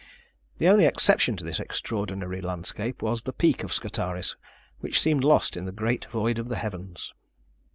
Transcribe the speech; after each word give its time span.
The 0.57 0.67
only 0.67 0.85
exception 0.85 1.37
to 1.37 1.43
this 1.43 1.59
extraordinary 1.59 2.41
landscape, 2.41 3.03
was 3.03 3.21
the 3.21 3.31
Peak 3.33 3.63
of 3.63 3.71
Scartaris, 3.71 4.35
which 4.79 4.99
seemed 4.99 5.23
lost 5.23 5.55
in 5.55 5.65
the 5.65 5.71
great 5.71 6.05
void 6.05 6.39
of 6.39 6.49
the 6.49 6.55
heavens. 6.55 7.13